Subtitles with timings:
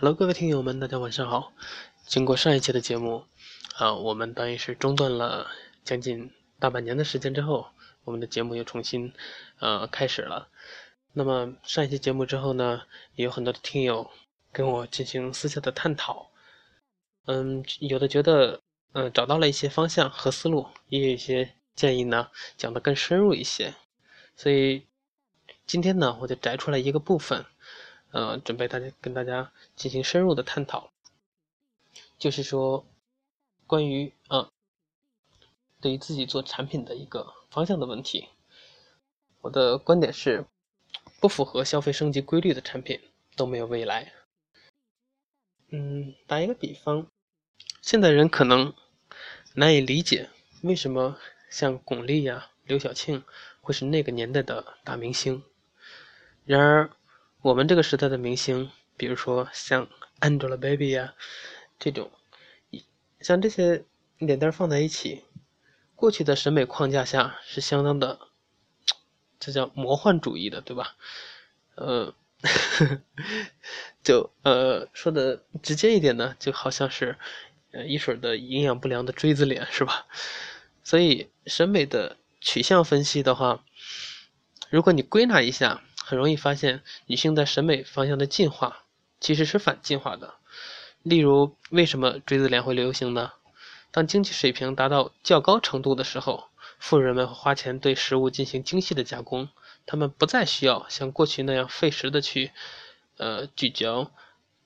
[0.00, 1.52] Hello，各位听友们，大家晚上好。
[2.06, 3.24] 经过上一期的节目，
[3.74, 5.48] 啊，我们等于是中断了
[5.82, 7.66] 将近大半年的时间之后，
[8.04, 9.12] 我们的节目又重新
[9.58, 10.50] 呃开始了。
[11.14, 12.82] 那么上一期节目之后呢，
[13.16, 14.08] 也有很多的听友
[14.52, 16.30] 跟我进行私下的探讨，
[17.26, 18.60] 嗯，有的觉得
[18.92, 23.74] 嗯找到了一些方向和思路，也有一些建议呢讲的更深入一些，
[24.36, 24.86] 所以
[25.66, 27.44] 今天呢，我就摘出来一个部分。
[28.10, 30.90] 呃，准备大家跟大家进行深入的探讨，
[32.18, 32.86] 就是说
[33.66, 34.48] 关于啊，
[35.80, 38.28] 对于自己做产品的一个方向的问题。
[39.42, 40.46] 我的观点是，
[41.20, 42.98] 不符合消费升级规律的产品
[43.36, 44.14] 都没有未来。
[45.68, 47.06] 嗯，打一个比方，
[47.82, 48.72] 现代人可能
[49.52, 50.30] 难以理解
[50.62, 51.18] 为什么
[51.50, 53.22] 像巩俐呀、刘晓庆
[53.60, 55.44] 会是那个年代的大明星，
[56.46, 56.90] 然而。
[57.40, 59.88] 我们这个时代的明星，比如说像
[60.20, 61.14] Angelababy 呀
[61.78, 62.10] 这种，
[63.20, 63.84] 像这些
[64.18, 65.22] 脸蛋放在一起，
[65.94, 68.18] 过去的审美框架下是相当的，
[69.38, 70.96] 这叫魔幻主义的，对吧？
[71.76, 72.12] 呃，
[74.02, 77.16] 就呃说的直接一点呢，就好像是
[77.70, 80.08] 呃一水的营养不良的锥子脸，是吧？
[80.82, 83.64] 所以审美的取向分析的话，
[84.70, 85.84] 如果你归纳一下。
[86.08, 88.84] 很容易发现，女性在审美方向的进化
[89.20, 90.36] 其实是反进化的。
[91.02, 93.32] 例如，为什么锥子脸会流行呢？
[93.90, 99.50] 当经济水平达到较高程度的时候，富人们花钱对食物进行精细的加工，
[99.84, 102.52] 他们不再需要像过去那样费时的去，
[103.18, 104.10] 呃，咀嚼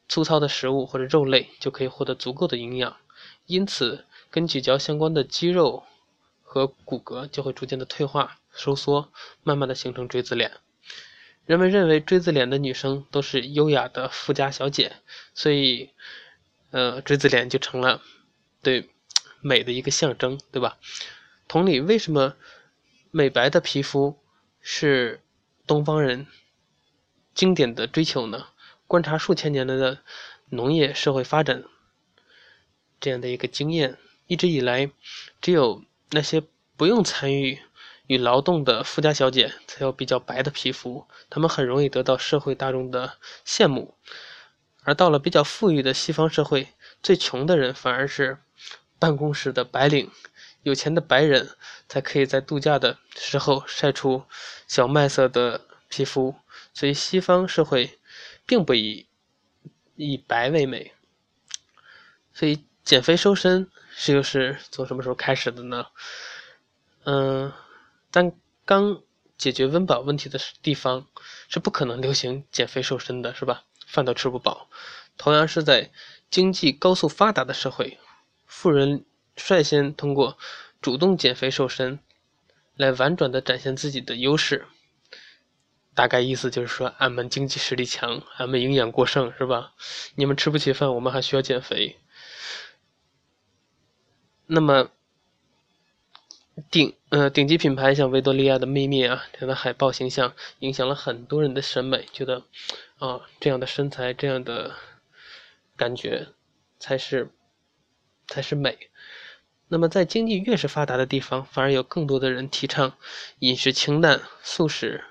[0.09, 2.97] 粗糙的食物或者肉类就可以获得足够的营养，
[3.47, 5.83] 因此跟咀嚼相关的肌肉
[6.45, 9.09] 和骨骼就会逐渐的退化收缩，
[9.43, 10.53] 慢慢的形成锥子脸。
[11.45, 14.97] 人们认为锥子脸的女生都是优雅的富家小姐，
[15.35, 15.91] 所以，
[16.71, 18.01] 呃，锥子脸就成了
[18.63, 18.89] 对
[19.41, 20.79] 美的一个象征，对吧？
[21.49, 22.37] 同理，为什么
[23.11, 24.19] 美白的皮肤
[24.61, 25.21] 是
[25.67, 26.27] 东方人
[27.35, 28.47] 经典的追求呢？
[28.87, 29.99] 观察数千年来的
[30.49, 31.65] 农业社会发展
[33.01, 34.91] 这样的一个经验，一直以来，
[35.41, 36.43] 只有那些
[36.77, 37.59] 不用参与。
[38.13, 43.97] 与劳动的富家小姐才有比较白的皮肤，她们很容易得到社会大众的羡慕。
[44.83, 46.69] 而到了比较富裕的西方社会，
[47.03, 48.37] 最穷的人反而是
[48.99, 50.11] 办公室的白领，
[50.63, 51.57] 有钱的白人
[51.89, 54.25] 才可以在度假的时候晒出
[54.69, 56.35] 小麦色的皮肤。
[56.75, 57.99] 所以西方社会
[58.45, 59.07] 并不以
[59.97, 60.93] 以白为美。
[62.35, 65.87] 所以减肥瘦身是又是从什么时候开始的呢？
[67.05, 67.51] 嗯。
[68.13, 68.33] 但
[68.65, 69.03] 刚
[69.39, 71.09] 解决温饱问题的地方
[71.49, 73.65] 是不可能流行减肥瘦身的，是吧？
[73.87, 74.69] 饭都吃不饱。
[75.17, 75.91] 同样是在
[76.31, 77.99] 经济高速发达的社会，
[78.47, 80.39] 富人率先通过
[80.81, 81.99] 主动减肥瘦身
[82.77, 84.67] 来婉转的展现自己的优势。
[85.95, 89.73] 大概意思就是说，俺们经济实力强，俺们营养过剩，是吧？
[90.15, 91.99] 你们吃不起饭，我们还需要减肥。
[94.47, 94.91] 那么。
[96.71, 102.43] 顶呃顶级品牌像维多利亚的秘密啊这样的海报形象影响了很多人的审美，觉得
[102.99, 104.75] 啊这样的身材这样的
[105.77, 106.29] 感觉
[106.79, 107.31] 才是
[108.27, 108.91] 才是美。
[109.69, 112.95] 那么在经济越是发达的地方，反而有更多的人提倡
[113.39, 115.03] 饮食清淡素食。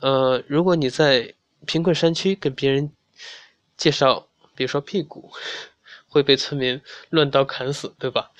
[0.00, 1.34] 呃，如果你在
[1.66, 2.92] 贫困山区跟别人
[3.78, 5.32] 介绍，比如说屁股，
[6.06, 8.30] 会被村民乱刀砍死，对吧？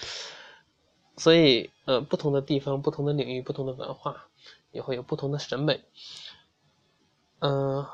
[1.16, 4.28] 所以，呃，不同的地方、不同的领域、不同的文化，
[4.70, 5.82] 也会有不同的审美。
[7.38, 7.86] 嗯，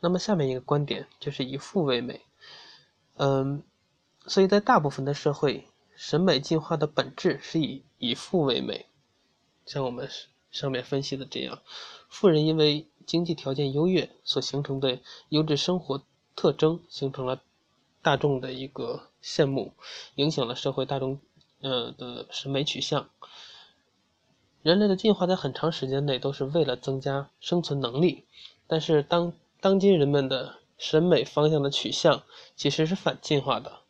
[0.00, 2.20] 那么下面一个观点就是以富为美。
[3.16, 3.62] 嗯，
[4.26, 5.66] 所以在大部分的社会，
[5.96, 8.86] 审美进化的本质是以以富为美。
[9.64, 10.10] 像我们
[10.50, 11.62] 上面分析的这样，
[12.10, 15.00] 富人因为经济条件优越所形成的
[15.30, 16.02] 优质生活
[16.36, 17.40] 特征，形成了
[18.02, 19.72] 大众的一个羡慕，
[20.16, 21.18] 影响了社会大众。
[21.64, 23.08] 呃的审美取向，
[24.62, 28.26] 人类的进化在很长时间内都是为了增加生存能力，
[28.66, 29.32] 但是当
[29.62, 32.22] 当今人们的审美方向的取向
[32.54, 33.80] 其实是反进化的，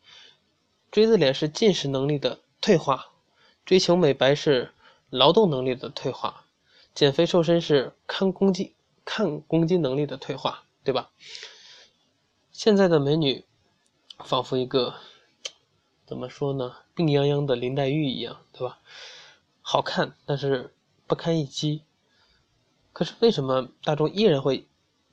[0.89, 3.11] 锥子脸是进食能力的退化，
[3.65, 4.71] 追求美白是
[5.09, 6.45] 劳动能力的退化，
[6.93, 8.73] 减肥瘦身是抗攻击
[9.03, 11.11] 抗攻击能力的退化，对吧？
[12.53, 13.43] 现在的美女
[14.19, 14.95] 仿佛一个。
[16.07, 16.75] 怎么说呢？
[16.95, 18.79] 病殃殃的林黛玉一样，对吧？
[19.61, 20.73] 好看，但是
[21.05, 21.81] 不堪一击。
[22.93, 24.65] 可是为什么大众依然会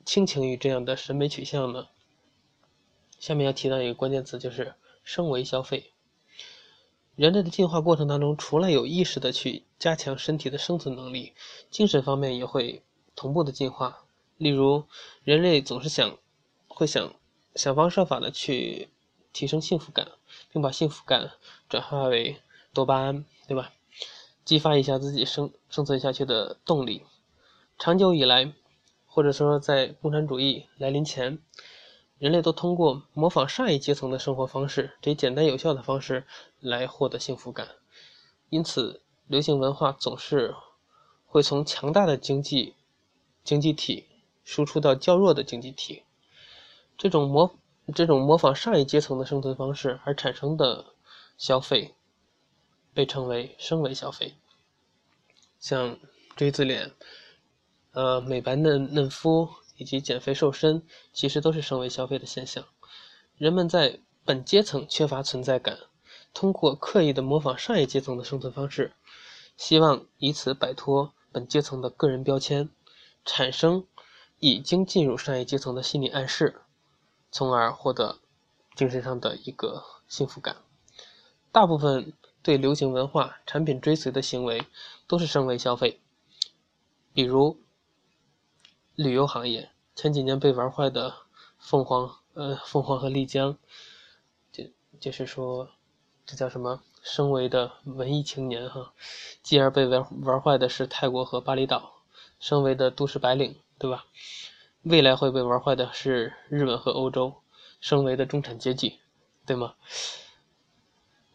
[0.05, 1.87] 倾情于这样的审美取向呢？
[3.19, 5.91] 下面要提到一个关键词，就是升维消费。
[7.15, 11.33] 人类的进化过程当中，除了有意识的去加强身体的生存能力，
[11.69, 12.81] 精神方面也会
[13.15, 14.05] 同步的进化。
[14.37, 14.85] 例如，
[15.23, 16.17] 人类总是想，
[16.67, 17.13] 会想
[17.55, 18.89] 想方设法的去
[19.31, 20.07] 提升幸福感，
[20.51, 21.31] 并把幸福感
[21.73, 22.39] 转化为
[22.71, 23.71] 多巴胺，对吧？
[24.45, 27.01] 激发一下自己生生存下去的动力。
[27.79, 28.53] 长久以来，
[29.07, 31.39] 或者说在共产主义来临前。
[32.19, 36.25] 人类都通过模仿上一阶层的生活方式，这简单有效的方式
[36.59, 37.69] 来获得幸福感。
[38.51, 40.53] 因此，流行文化总是
[41.25, 42.75] 会从强大的经济
[43.43, 44.05] 经济体
[44.43, 46.03] 输出到较弱的经济体。
[46.99, 47.55] 这种模
[47.95, 50.92] 这种模仿上一阶层的生存方式而产生的
[51.37, 51.95] 消费，
[52.93, 54.35] 被称为升维消费。
[55.59, 55.97] 像
[56.35, 56.91] 锥子脸，
[57.91, 59.49] 呃，美白嫩嫩肤。
[59.75, 60.83] 以及减肥瘦身，
[61.13, 62.63] 其实都是升维消费的现象。
[63.37, 65.79] 人们在本阶层缺乏存在感，
[66.31, 68.93] 通过刻意的模仿上一阶层的生存方式，
[69.57, 72.69] 希望以此摆脱本阶层的个人标签，
[73.25, 73.87] 产生
[74.37, 76.61] 已经进入上一阶层的心理暗示，
[77.31, 78.19] 从而获得
[78.75, 80.57] 精神上的一个幸福感。
[81.53, 82.11] 大部分
[82.41, 84.65] 对流行文化产品追随的行为
[85.07, 86.01] 都是升维消费，
[87.13, 87.57] 比如。
[88.95, 91.15] 旅游行业前几年被玩坏的
[91.57, 93.57] 凤凰，呃，凤凰和丽江，
[94.51, 94.65] 就
[94.99, 95.67] 就是说，
[96.27, 96.83] 这叫什么？
[97.01, 98.93] 升维的文艺青年哈，
[99.41, 102.03] 继而被玩玩坏的是泰国和巴厘岛，
[102.39, 104.05] 升维的都市白领，对吧？
[104.83, 107.33] 未来会被玩坏的是日本和欧洲，
[107.79, 108.99] 升维的中产阶级，
[109.47, 109.73] 对吗？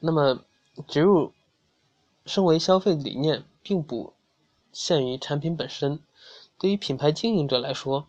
[0.00, 0.44] 那么，
[0.86, 1.32] 植入
[2.24, 4.12] 升为消费理念，并不
[4.72, 6.00] 限于产品本身。
[6.56, 8.06] 对于品牌经营者来说，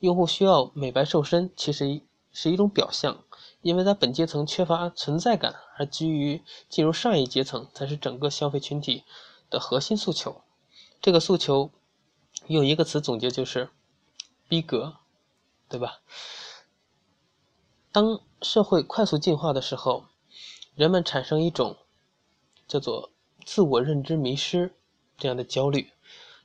[0.00, 2.00] 用户需要美白瘦身，其实
[2.32, 3.22] 是一种表象，
[3.62, 9.04] 因为在本阶层缺乏存在感，而基于进入上一阶层，才是整个消费群体
[9.50, 10.42] 的核心诉求。
[11.00, 11.70] 这个诉求
[12.46, 13.70] 用一个词总结就是
[14.48, 14.96] “逼格”，
[15.68, 16.00] 对吧？
[17.92, 20.04] 当社会快速进化的时候，
[20.76, 21.78] 人们产生一种
[22.68, 23.10] 叫做
[23.46, 24.74] 自我认知迷失
[25.16, 25.88] 这样的焦虑。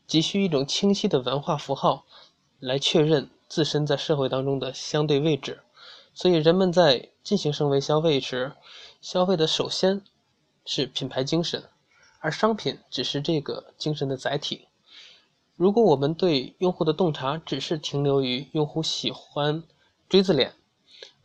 [0.07, 2.06] 急需一种清晰的文化符号
[2.57, 5.60] 来确认自身在社会当中的相对位置，
[6.13, 8.54] 所以人们在进行升维消费时，
[9.01, 10.01] 消费的首先
[10.66, 11.66] 是品牌精神，
[12.19, 14.68] 而商品只是这个精神的载体。
[15.57, 19.63] 如果我们对用户的洞察只是停留于用户喜欢
[20.07, 20.54] 锥子脸，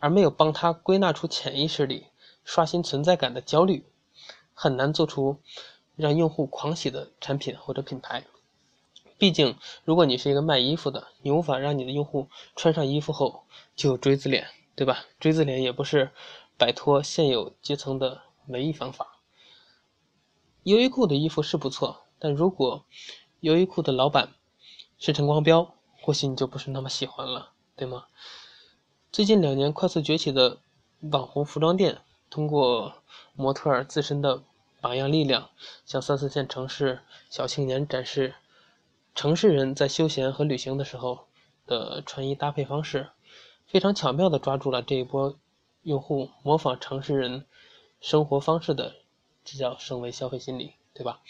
[0.01, 2.07] 而没有帮他归纳出潜意识里
[2.47, 3.85] 刷新存在感的焦虑，
[4.55, 5.41] 很难做出
[5.97, 8.25] 让用户狂喜的产品或者品牌。
[9.19, 13.45] 毕竟，如果你是一个卖衣服的，你无法让你的用户穿上衣服后
[13.75, 14.47] 就锥子脸，
[14.77, 15.07] 对吧？
[15.19, 16.13] 锥子脸也不是
[16.57, 19.19] 摆脱现有阶层的唯一方法。
[20.63, 22.85] 优衣库的衣服是不错，但如果
[23.41, 24.35] 优衣库的老板
[24.99, 28.05] 是陈光标，或许你就不是那么喜欢了，对吗？
[29.11, 30.59] 最近两年快速崛起的
[31.01, 33.03] 网红服装店，通过
[33.35, 34.43] 模特儿自身的
[34.81, 35.51] 榜样力量，
[35.85, 37.01] 向三四线城市
[37.31, 38.35] 小青年展示。
[39.15, 41.27] 城市人在休闲和旅行的时候
[41.67, 43.09] 的穿衣搭配方式，
[43.67, 45.39] 非常巧妙地抓住了这一波
[45.83, 47.47] 用户模仿城市人
[47.99, 48.97] 生活方式的，
[49.43, 51.21] 这叫升维消费心理，对吧？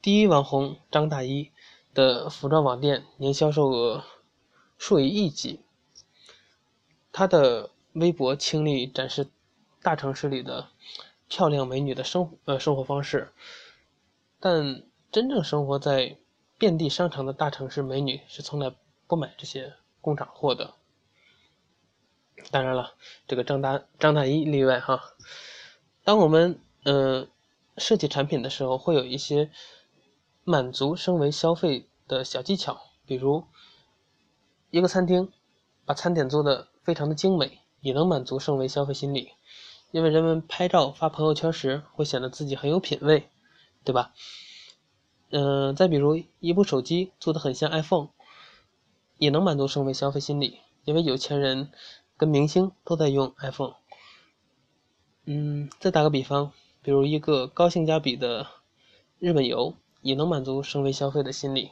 [0.00, 1.50] 第一网红张大一
[1.92, 4.04] 的服装网店年销售额
[4.78, 5.60] 数以亿计，
[7.16, 9.28] 他的微博倾力展示
[9.80, 10.66] 大城市里的
[11.28, 13.32] 漂亮美女的生呃生活方式。
[14.40, 16.18] 但真正生活在
[16.58, 18.74] 遍地商场的大城市美女是从来
[19.06, 20.74] 不买这些工厂货的。
[22.50, 22.94] 当然了，
[23.28, 25.00] 这个张大张大一例外哈。
[26.02, 27.28] 当我们嗯
[27.78, 29.52] 设计产品的时候，会有一些
[30.42, 33.44] 满足升为消费的小技巧，比如
[34.70, 35.32] 一个餐厅
[35.84, 39.32] 把餐点做的非常的精美，也能满足升维消费心理，
[39.90, 43.28] 因为人们拍照发朋友圈时会显得自己很有品位。
[43.86, 44.14] 对吧？
[45.28, 48.08] 嗯，再比如一部手机做的很像 iPhone，
[49.18, 51.70] 也能满足升维消费心理，因为有钱人
[52.16, 53.74] 跟明星都在用 iPhone。
[55.26, 58.46] 嗯，再打个比方，比如一个高性价比的
[59.18, 61.70] 日本游，也能满足升维消费的心理，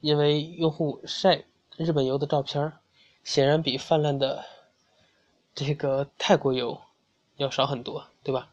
[0.00, 1.42] 因为用户晒
[1.76, 2.72] 日本游的照片，
[3.26, 4.44] 显然比泛滥的
[5.52, 6.80] 这个泰国游
[7.36, 8.50] 要少很多，对吧？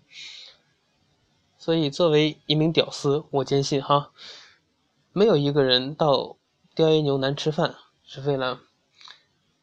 [1.59, 4.11] 所以，作为一名屌丝，我坚信哈，
[5.11, 6.37] 没有一个人到
[6.73, 8.61] 钓鱼牛腩吃饭是为了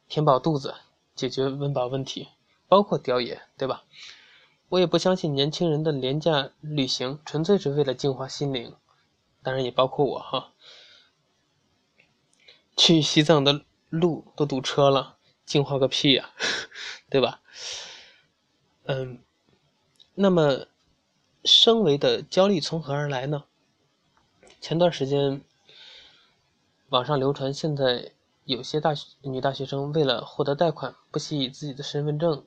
[0.09, 0.77] 填饱肚子，
[1.17, 2.29] 解决温饱问题，
[2.69, 3.83] 包括雕爷，对吧？
[4.69, 8.77] 我也不相信年轻人的廉价旅行纯粹是为了净化心灵，
[9.43, 10.53] 当然也包括我哈。
[12.77, 16.31] 去西藏的路都堵车了，净化个屁呀，
[17.11, 17.41] 对吧？
[18.85, 19.19] 嗯，
[20.15, 20.67] 那么
[21.45, 23.45] 升维的焦虑从何而来呢？
[24.61, 25.43] 前段时间
[26.89, 28.13] 网上流传，现在
[28.45, 32.45] 有些大学女大学生为了获得贷款，不惜以自己的身份证。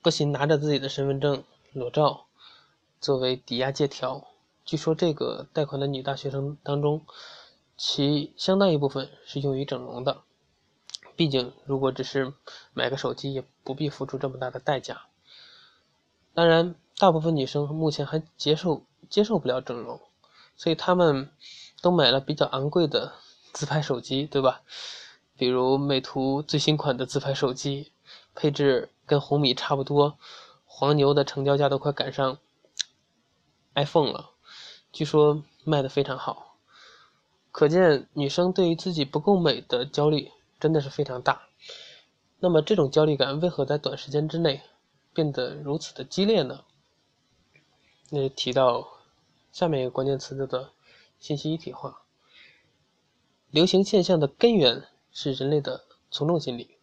[0.00, 2.26] 不惜拿着自己的身份证裸照
[3.00, 4.26] 作为抵押借条。
[4.64, 7.06] 据说这个贷款的女大学生当中，
[7.76, 10.22] 其相当一部分是用于整容的。
[11.16, 12.32] 毕竟，如果只是
[12.74, 15.02] 买个手机，也不必付出这么大的代价。
[16.34, 20.00] 当然，大部分女生目前还接受接受不了整容，
[20.56, 21.30] 所以她们
[21.80, 23.12] 都买了比较昂贵的
[23.52, 24.62] 自拍手机，对吧？
[25.36, 27.92] 比如美图最新款的自拍手机，
[28.34, 28.90] 配置。
[29.04, 30.16] 跟红米差不多，
[30.64, 32.38] 黄牛的成交价都快赶上
[33.74, 34.30] iPhone 了，
[34.92, 36.56] 据说卖的非常好，
[37.50, 40.30] 可见女生对于自己不够美的焦虑
[40.62, 41.48] 真的是非常大。
[42.38, 44.62] 那么这种焦虑感为何在短时间之内
[45.12, 46.64] 变得如此的激烈呢？
[48.10, 48.86] 那提到
[49.50, 50.70] 下面一个关键词叫做
[51.18, 52.02] 信息一体化，
[53.50, 56.76] 流行现象的根源是人类的从众心理。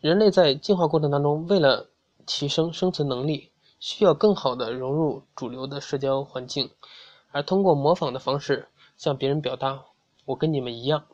[0.00, 1.90] 人类在进化过程当中，为了
[2.24, 3.50] 提升生存能力，
[3.80, 6.70] 需要更好的融入主流的社交环境，
[7.32, 9.86] 而通过模仿的方式向别人表达
[10.24, 11.06] “我跟你们一样”，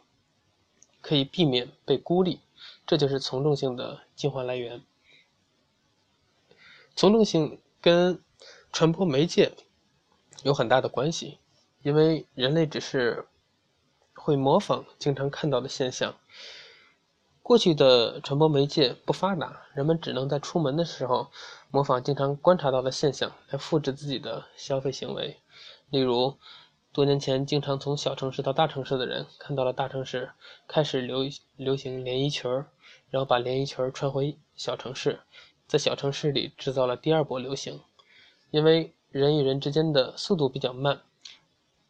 [1.00, 2.40] 可以避免被孤立。
[2.86, 4.82] 这就是从众性的进化来源。
[6.96, 8.20] 从众性跟
[8.72, 9.52] 传播媒介
[10.42, 11.38] 有很大的关系，
[11.82, 13.26] 因为人类只是
[14.14, 16.14] 会模仿经常看到的现象。
[17.42, 21.30] 过去的传播媒介不发达，人们只能在出门的时候
[21.70, 25.36] 模仿经常观察到的现象来复制自己的消费行为。
[25.88, 26.36] 例如，
[26.92, 30.30] 多年前经常从小城市到大城市的人，看到了大城市
[30.66, 31.20] 开始流
[31.56, 32.66] 流行连衣裙儿，
[33.10, 35.20] 然后把连衣裙儿穿回小城市，
[35.68, 37.80] 在小城市里制造了第二波流行。
[38.50, 41.00] 因为人与人之间的速度比较慢，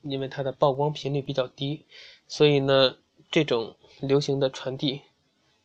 [0.03, 1.87] 因为它的曝光频率比较低，
[2.29, 2.97] 所以呢，
[3.31, 5.01] 这种流行的传递。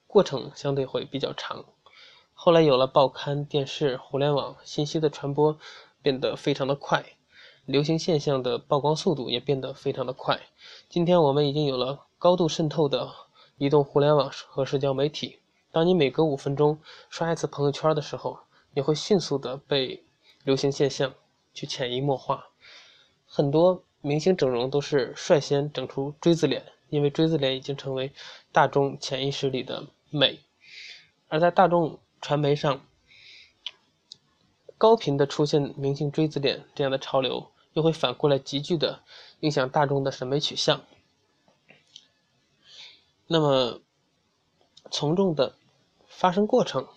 [0.07, 1.65] 过程相对会比较长，
[2.33, 5.59] 后来有了报刊、电视、互联网，信息的传播
[6.01, 7.14] 变得非常的快，
[7.65, 10.39] 流行现象的曝光速度也变得非常的快。
[10.89, 13.11] 今天我们已经有了高度渗透的
[13.57, 15.39] 移动互联网和社交媒体，
[15.71, 16.79] 当你每隔五分钟
[17.09, 18.39] 刷一次朋友圈的时候，
[18.73, 20.03] 你会迅速的被
[20.43, 21.13] 流行现象
[21.53, 22.47] 去潜移默化。
[23.25, 28.11] 很多明星整容都是率先整出锥子脸，因为锥子脸已经成为
[28.51, 29.87] 大众潜意识里的。
[30.11, 30.39] 美，
[31.27, 32.85] 而在大众传媒上，
[34.77, 39.03] 高频的出现明星锥子脸这样的潮流，又会反过来急剧的
[39.41, 40.81] 影响大众的审美取向。
[43.27, 43.81] 那么，
[44.89, 45.55] 从众的
[46.07, 46.87] 发生过程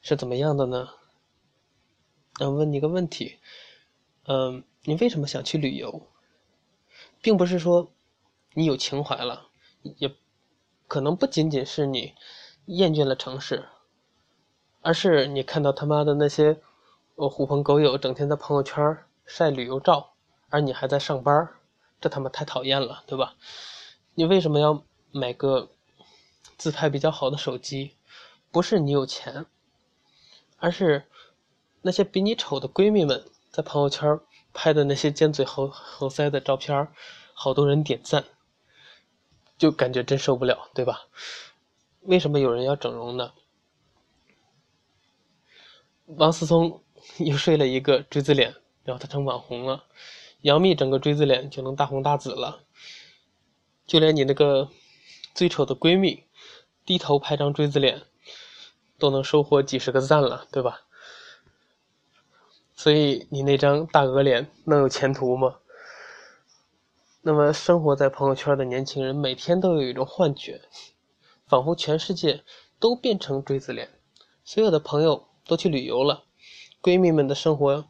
[0.00, 0.88] 是怎么样的呢？
[2.40, 3.38] 那问你个问题，
[4.24, 6.08] 嗯，你为什么想去旅游？
[7.22, 7.92] 并不是说
[8.54, 9.46] 你有情怀了，
[9.98, 10.12] 也。
[10.86, 12.14] 可能不仅仅是你
[12.66, 13.68] 厌倦了城市，
[14.82, 16.60] 而是你看到他妈的那些
[17.16, 20.14] 呃狐朋狗友整天在朋友圈晒旅游照，
[20.48, 21.48] 而你还在上班，
[22.00, 23.34] 这他妈太讨厌了，对吧？
[24.14, 25.70] 你为什么要买个
[26.56, 27.96] 自拍比较好的手机？
[28.50, 29.46] 不是你有钱，
[30.58, 31.08] 而是
[31.82, 34.20] 那些比你丑的闺蜜们在朋友圈
[34.52, 36.88] 拍的那些尖嘴猴猴腮的照片，
[37.32, 38.24] 好多人点赞。
[39.56, 41.06] 就感觉真受不了，对吧？
[42.00, 43.32] 为什么有人要整容呢？
[46.06, 46.82] 王思聪
[47.18, 48.54] 又睡了一个锥子脸，
[48.84, 49.84] 然后他成网红了。
[50.42, 52.64] 杨幂整个锥子脸就能大红大紫了。
[53.86, 54.70] 就连你那个
[55.34, 56.24] 最丑的闺蜜，
[56.84, 58.02] 低头拍张锥子脸，
[58.98, 60.82] 都能收获几十个赞了，对吧？
[62.74, 65.58] 所以你那张大鹅脸能有前途吗？
[67.22, 70.60] 那么，生活在朋友圈的年轻人每天都有一种幻觉，
[71.46, 72.44] 仿佛全世界
[72.78, 73.88] 都变成锥子脸，
[74.44, 76.24] 所有的朋友都去旅游了，
[76.82, 77.86] 闺蜜们的生活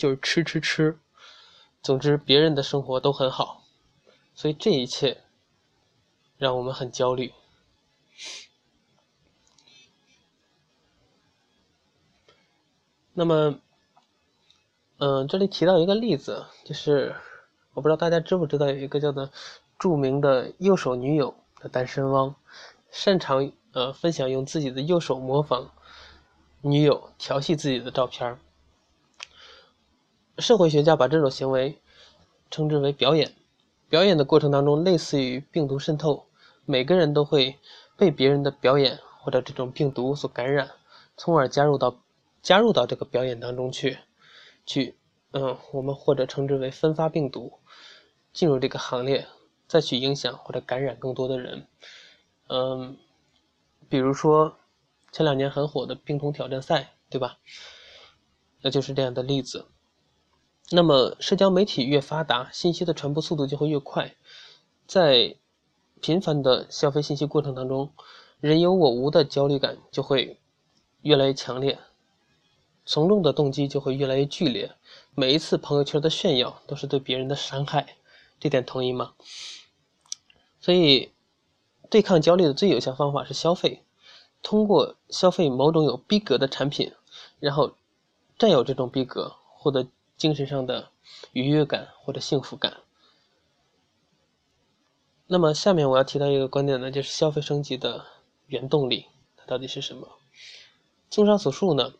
[0.00, 0.98] 就是吃吃吃，
[1.82, 3.62] 总之别人的生活都很好，
[4.34, 5.22] 所以这一切
[6.38, 7.34] 让我们很焦虑。
[13.12, 13.60] 那么，
[14.96, 17.14] 嗯，这里提到一个例子，就是。
[17.72, 19.30] 我不知道大家知不知道有一个叫做
[19.78, 22.34] 著名的右手女友的单身汪，
[22.90, 25.70] 擅长呃分享用自己的右手模仿
[26.62, 28.38] 女友调戏自己的照片儿
[30.38, 31.78] 社会学家把这种行为
[32.50, 33.34] 称之为表演。
[33.88, 36.26] 表演的过程当中，类似于病毒渗透，
[36.64, 37.58] 每个人都会
[37.96, 40.70] 被别人的表演或者这种病毒所感染，
[41.16, 42.02] 从而加入到
[42.42, 43.98] 加入到这个表演当中去，
[44.64, 44.96] 去
[45.32, 47.52] 嗯，我们或者称之为分发病毒，
[48.32, 49.26] 进入这个行列。
[49.70, 51.68] 再去影响或者感染更多的人，
[52.48, 52.96] 嗯，
[53.88, 54.56] 比如说
[55.12, 57.38] 前两年很火的冰桶挑战赛，对吧？
[58.62, 59.66] 那就是这样的例子。
[60.72, 64.14] 那么社交媒体越发达，信息的传播速度就会越快，
[64.86, 65.34] 在
[66.00, 67.92] 频繁的消费信息过程当中，
[68.38, 70.38] 人有我无的焦虑感就会
[71.02, 71.80] 越来越强烈，
[72.84, 74.70] 从众的动机就会越来越剧烈，
[75.16, 77.96] 每一次朋友圈的炫耀都是对别人的伤害，
[78.38, 79.14] 这点同意吗？
[80.60, 81.10] 所以，
[81.90, 83.82] 对抗焦虑的最有效方法是消费，
[84.40, 86.92] 通过消费某种有逼格的产品，
[87.40, 87.72] 然后
[88.38, 89.88] 占有这种逼格，获得
[90.20, 90.90] 精神上的
[91.32, 92.76] 愉悦感或者幸福感。
[95.26, 98.04] 那么，下面我要提到一个观点呢，就是消费升级的
[98.46, 100.18] 原动力，它到底是什么？
[101.08, 101.94] 综上所述呢，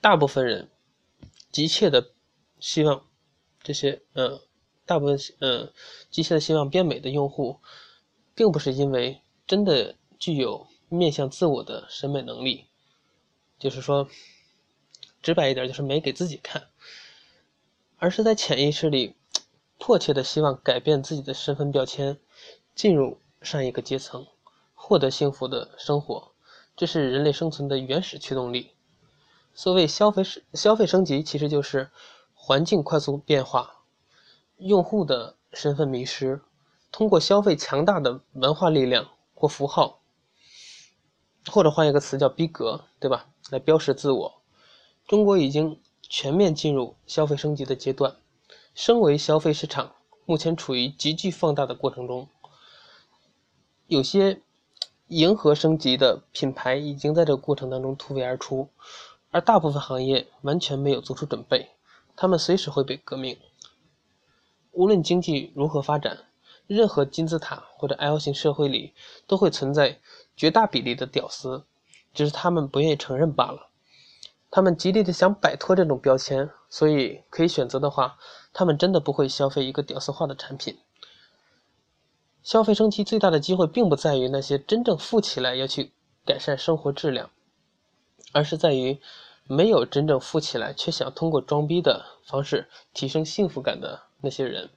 [0.00, 0.70] 大部分人
[1.50, 2.12] 急切的
[2.60, 3.04] 希望
[3.62, 4.40] 这些，嗯。
[4.86, 5.70] 大部分嗯，
[6.10, 7.60] 急切的希望变美的用户，
[8.34, 12.64] 并不是因为真的具有面向自我的审美能力，
[13.58, 14.08] 就是说，
[15.20, 16.70] 直白一点就是美给自己看，
[17.98, 19.16] 而是在潜意识里
[19.76, 22.18] 迫切的希望改变自己的身份标签，
[22.74, 24.26] 进入上一个阶层，
[24.74, 26.32] 获得幸福的生活，
[26.76, 28.72] 这是人类生存的原始驱动力。
[29.52, 31.90] 所谓消费升消费升级，其实就是
[32.32, 33.84] 环境快速变化。
[34.56, 36.40] 用户的身份迷失，
[36.90, 40.00] 通过消费强大的文化力量或符号，
[41.50, 43.28] 或者换一个词叫逼格，对吧？
[43.50, 44.42] 来标识自我。
[45.06, 48.16] 中国已经全面进入消费升级的阶段，
[48.74, 49.94] 身为消费市场，
[50.24, 52.28] 目前处于急剧放大的过程中。
[53.86, 54.40] 有些
[55.08, 58.68] 迎合升级的品牌已经在这个过程当中突围而出，
[59.30, 61.70] 而大部分行业完全没有做出准备，
[62.16, 63.38] 他们随时会被革命。
[64.72, 66.26] 无论经济如何发展，
[66.66, 68.94] 任何金字塔或者 L 型社会里
[69.26, 69.98] 都会存在
[70.36, 71.64] 绝大比例的屌丝，
[72.14, 73.67] 只是他们不愿意承认罢了。
[74.50, 78.18] 他们极力的想摆脱这种标签，所以可以选择的话，
[78.52, 80.78] 他们真的不会消费一个屌丝化的产品。
[82.42, 85.92] 消费升级最大的机会，并不在于那些真正富起来要去
[86.24, 87.30] 改善生活质量，
[88.32, 88.98] 而是在于
[89.44, 94.02] 没有真正富起来却想通过装逼的方式提升幸福感的。
[94.20, 94.70] 那些人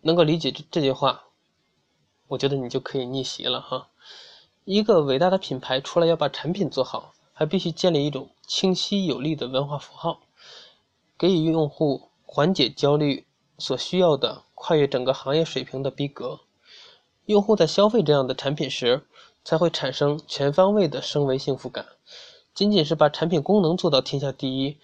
[0.00, 1.24] 能够理解这这句话，
[2.28, 3.88] 我觉得你就可以逆袭了哈。
[4.64, 10.20] 一个伟大的品牌，除了要把产品做好，还必须建立一种清晰有力的文化符号，
[11.18, 13.26] 给予用户缓解焦虑
[13.58, 16.40] 所需要的跨越整个行业水平的逼格。
[17.26, 19.06] 用户在消费这样的产品时，
[19.44, 21.84] 才会产生全方位的升维幸福感。
[22.54, 24.78] 仅仅是把产品功能做到天下第一，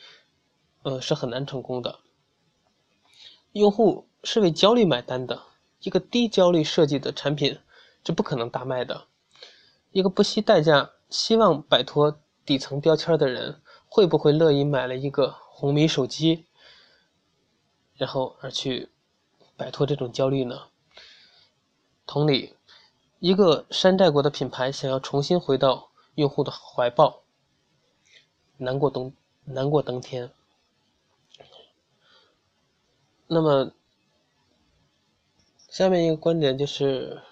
[0.82, 2.00] 呃，是很难成功的。
[3.52, 5.42] 用户是为焦虑买单的，
[5.80, 7.58] 一个低焦虑设计的产品
[8.04, 9.04] 是不可能大卖的。
[9.90, 16.46] 一个不惜代价希望摆脱底层标签的人，会不会乐意买了一个红米手机，
[17.94, 18.90] 然后而去
[19.56, 20.68] 摆脱这种焦虑呢？
[22.06, 22.54] 同理，
[23.20, 27.22] 一个山寨国的品牌想要重新回到用户的怀抱，
[28.56, 30.30] 难过登难过登天。
[33.28, 33.72] 那么，
[35.68, 37.22] 下面一个观点就是，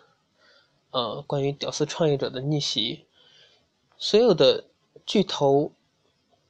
[0.93, 3.07] 呃，关于屌丝创业者的逆袭。
[3.99, 4.70] 所有的
[5.07, 5.73] 巨头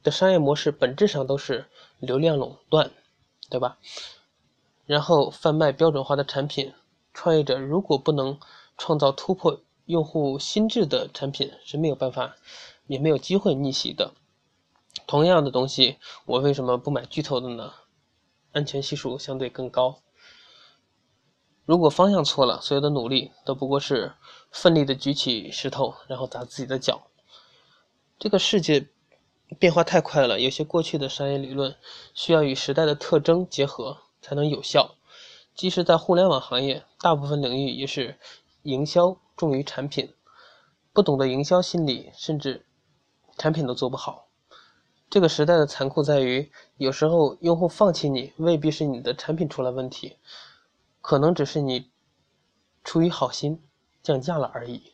[0.03, 1.67] 的商业模式本质上都是
[1.99, 2.91] 流量垄断，
[3.49, 3.79] 对吧？
[4.87, 6.73] 然后贩卖标准化的产品，
[7.15, 8.39] 创业者如果不能
[8.77, 12.37] 创造突破用户心智的产品，是没有办法，
[12.87, 14.13] 也没有机会逆袭的。
[15.07, 17.73] 同样的东西，我为什么不买巨头的呢？
[18.53, 20.01] 安全系数相对更高。
[21.65, 24.15] 如果方向错了，所有的努力都不过是
[24.51, 27.10] 奋力的举起石头，然后砸自己的脚。
[28.21, 28.87] 这个世界
[29.59, 31.75] 变化太快了，有些过去的商业理论
[32.13, 34.95] 需要与时代的特征结合才能有效。
[35.55, 38.19] 即使在互联网行业，大部分领域也是
[38.63, 40.13] 营销重于产品，
[40.93, 42.67] 不懂得营销心理，甚至
[43.39, 44.29] 产品都做不好。
[45.09, 50.19] 这个时代的残酷在于，有时候用户放弃你，未必是你的产品出了问题，
[51.01, 51.91] 可能只是你
[52.85, 53.63] 出于好心，
[54.03, 54.93] 降价了而已。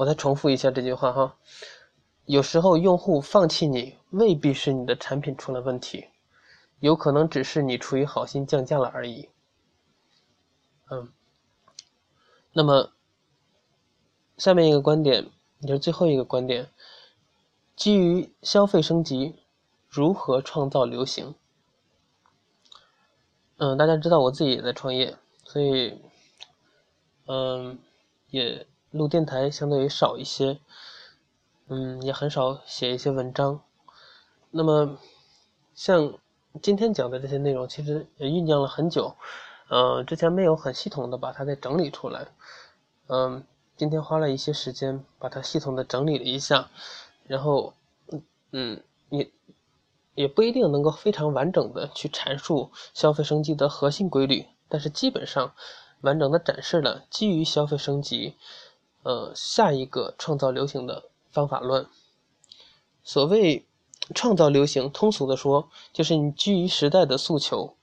[0.00, 1.36] 我再重复一下这句话哈，
[2.24, 6.06] 有时候用户放弃你，未必是你的产品出了问题，
[6.78, 9.28] 有可能只是你出于好心降价了而已。
[10.90, 11.12] 嗯，
[12.54, 12.92] 那么
[14.38, 16.70] 下面一个观点，也是最后一个观点，
[17.76, 19.34] 基于消费升级，
[19.86, 21.34] 如何创造流行？
[23.58, 26.00] 嗯，大家知道我自己也在创业，所以，
[27.26, 27.78] 嗯，
[28.30, 28.66] 也。
[28.90, 30.58] 录电台相对于少一些，
[31.68, 33.62] 嗯，也很少写一些文章。
[34.50, 34.98] 那么，
[35.74, 36.14] 像
[36.60, 39.14] 今天讲的这些内容，其实也酝酿了很久，
[39.68, 42.26] 嗯，之前没有很系统的把它再整理出来，
[43.06, 43.44] 嗯，
[43.76, 46.68] 今天花了一些时间把它系统的整理了一下，
[47.28, 47.74] 然后，
[48.50, 49.30] 嗯，也
[50.16, 55.54] 也不一定能够非常完整的去阐述消费升级的核心规律，但是基本上
[56.00, 58.34] 完整的展示了基于消费升级。
[59.02, 61.86] 呃，下一个创造流行的方法论。
[63.02, 63.66] 所谓
[64.14, 67.76] 创造流行，通俗的说，就是你基于时代的诉求，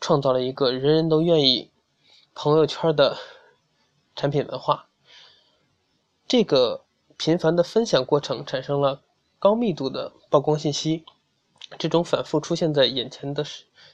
[0.00, 1.70] 创造了一个人人都愿意
[2.34, 3.16] 朋友圈的
[4.16, 4.88] 产品文化。
[6.26, 6.84] 这个
[7.16, 9.02] 频繁的分享过程产生了
[9.38, 11.04] 高密度的曝光信息，
[11.78, 13.44] 这种反复出现在眼前的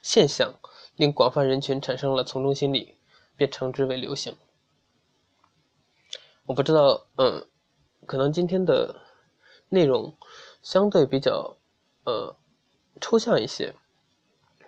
[0.01, 0.55] 现象，
[0.97, 2.95] 令广泛人群产生了从众心理，
[3.37, 4.35] 便称之为流行。
[6.51, 7.47] 我不知道，嗯，
[8.07, 9.03] 可能今天的
[9.69, 10.17] 内容
[10.63, 11.57] 相对比较
[12.03, 12.35] 呃
[13.01, 13.73] 抽象一些，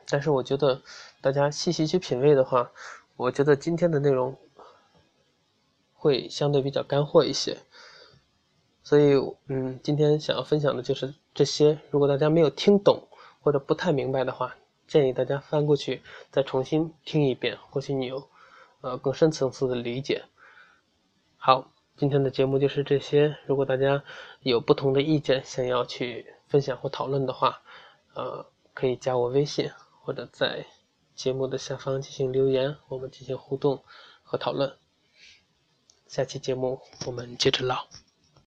[0.09, 0.81] 但是我觉得
[1.21, 2.71] 大家细细去品味的话，
[3.17, 4.39] 我觉得今天的内容
[5.93, 7.59] 会相对比较干货一些。
[8.85, 9.15] 所以，
[9.49, 11.81] 嗯，今天想要分享的就是这些。
[11.91, 13.09] 如果大家没有听懂
[13.41, 14.55] 或者不太明白的话，
[14.87, 18.29] 建议大家翻过去再重新听一遍，或许你有
[18.83, 20.27] 呃更深层次的理解。
[21.37, 21.72] 好。
[21.97, 23.37] 今天的节目就是这些。
[23.47, 24.03] 如果大家
[24.41, 27.63] 有不同的意见，想要去分享或讨论的话，
[28.15, 30.67] 呃，可以加我微信，或者在
[31.15, 33.85] 节目的下方进行留言，我们进行互动
[34.23, 34.77] 和讨论。
[36.09, 37.87] 下期节目我们接着唠。